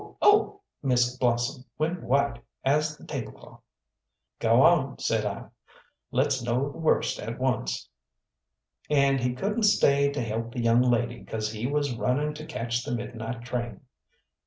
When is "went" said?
1.77-2.01